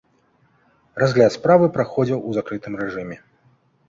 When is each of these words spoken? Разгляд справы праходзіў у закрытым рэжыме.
Разгляд 1.03 1.35
справы 1.37 1.67
праходзіў 1.75 2.23
у 2.31 2.33
закрытым 2.39 2.79
рэжыме. 2.81 3.19